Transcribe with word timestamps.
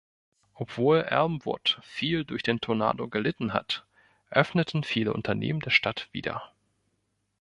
Obwohl 0.55 1.01
Elmwood 1.07 1.77
viel 1.83 2.25
durch 2.25 2.41
den 2.41 2.59
Tornado 2.59 3.07
gelitten 3.07 3.53
hat, 3.53 3.85
öffneten 4.31 4.83
viele 4.83 5.13
Unternehmen 5.13 5.59
der 5.59 5.69
Stadt 5.69 6.09
wieder. 6.11 6.51